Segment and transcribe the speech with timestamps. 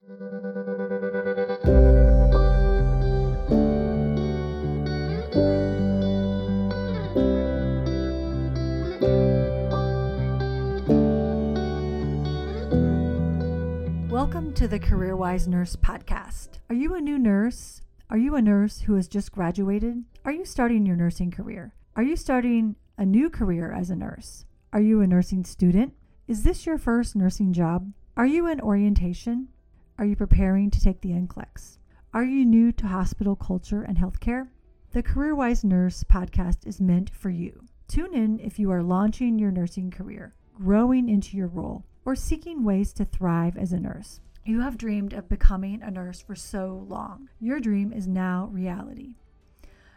[0.00, 0.14] Welcome
[14.54, 16.48] to the CareerWise Nurse Podcast.
[16.70, 17.82] Are you a new nurse?
[18.08, 20.04] Are you a nurse who has just graduated?
[20.24, 21.74] Are you starting your nursing career?
[21.96, 24.44] Are you starting a new career as a nurse?
[24.72, 25.94] Are you a nursing student?
[26.28, 27.92] Is this your first nursing job?
[28.16, 29.48] Are you in orientation?
[29.98, 31.78] Are you preparing to take the NCLEX?
[32.14, 34.46] Are you new to hospital culture and healthcare?
[34.92, 37.64] The CareerWise Nurse podcast is meant for you.
[37.88, 42.62] Tune in if you are launching your nursing career, growing into your role, or seeking
[42.62, 44.20] ways to thrive as a nurse.
[44.44, 47.28] You have dreamed of becoming a nurse for so long.
[47.40, 49.16] Your dream is now reality.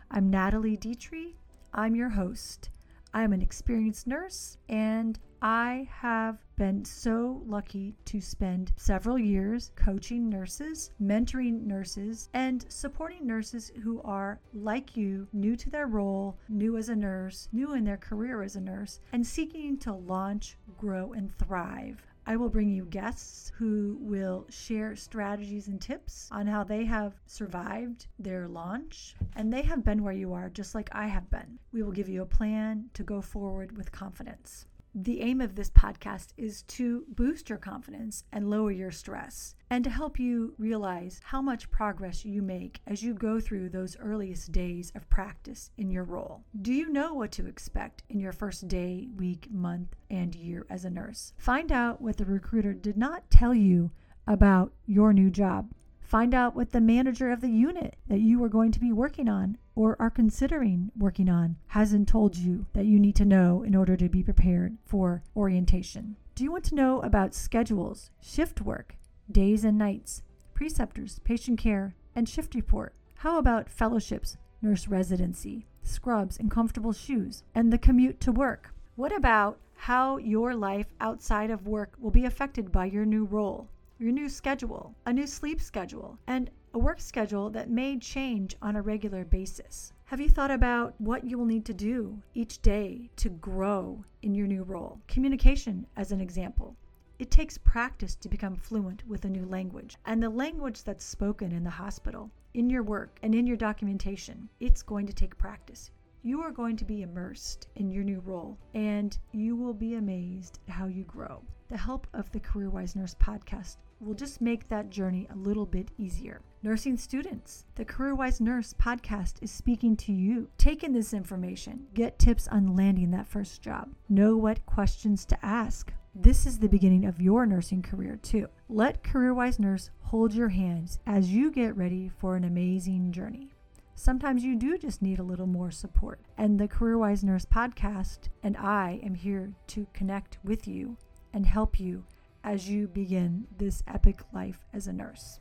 [0.09, 1.35] I'm Natalie Ditri.
[1.75, 2.71] I'm your host.
[3.13, 9.71] I am an experienced nurse and I have been so lucky to spend several years
[9.75, 16.37] coaching nurses, mentoring nurses, and supporting nurses who are like you, new to their role,
[16.47, 20.57] new as a nurse, new in their career as a nurse, and seeking to launch,
[20.77, 22.05] grow, and thrive.
[22.27, 27.19] I will bring you guests who will share strategies and tips on how they have
[27.25, 31.57] survived their launch and they have been where you are just like I have been.
[31.71, 34.67] We will give you a plan to go forward with confidence.
[34.93, 39.85] The aim of this podcast is to boost your confidence and lower your stress, and
[39.85, 44.51] to help you realize how much progress you make as you go through those earliest
[44.51, 46.43] days of practice in your role.
[46.61, 50.83] Do you know what to expect in your first day, week, month, and year as
[50.83, 51.31] a nurse?
[51.37, 53.91] Find out what the recruiter did not tell you
[54.27, 55.71] about your new job.
[56.11, 59.29] Find out what the manager of the unit that you are going to be working
[59.29, 63.73] on or are considering working on hasn't told you that you need to know in
[63.73, 66.17] order to be prepared for orientation.
[66.35, 68.97] Do you want to know about schedules, shift work,
[69.31, 70.21] days and nights,
[70.53, 72.93] preceptors, patient care, and shift report?
[73.19, 78.73] How about fellowships, nurse residency, scrubs, and comfortable shoes, and the commute to work?
[78.97, 83.69] What about how your life outside of work will be affected by your new role?
[84.01, 88.75] Your new schedule, a new sleep schedule, and a work schedule that may change on
[88.75, 89.93] a regular basis.
[90.05, 94.33] Have you thought about what you will need to do each day to grow in
[94.33, 94.99] your new role?
[95.07, 96.75] Communication, as an example.
[97.19, 101.51] It takes practice to become fluent with a new language, and the language that's spoken
[101.51, 105.91] in the hospital, in your work, and in your documentation, it's going to take practice.
[106.23, 110.59] You are going to be immersed in your new role, and you will be amazed
[110.67, 111.41] at how you grow.
[111.69, 115.89] The help of the CareerWise Nurse podcast will just make that journey a little bit
[115.97, 116.41] easier.
[116.61, 120.47] Nursing students, the CareerWise Nurse podcast is speaking to you.
[120.59, 125.43] Take in this information, get tips on landing that first job, know what questions to
[125.43, 125.91] ask.
[126.13, 128.47] This is the beginning of your nursing career, too.
[128.69, 133.55] Let CareerWise Nurse hold your hands as you get ready for an amazing journey.
[133.95, 136.21] Sometimes you do just need a little more support.
[136.37, 140.97] And the CareerWise Nurse podcast and I am here to connect with you
[141.33, 142.05] and help you
[142.43, 145.39] as you begin this epic life as a nurse.